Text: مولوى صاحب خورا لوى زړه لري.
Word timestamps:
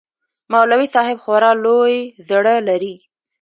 مولوى 0.51 0.87
صاحب 0.95 1.17
خورا 1.23 1.51
لوى 1.65 1.97
زړه 2.27 2.53
لري. 2.67 2.95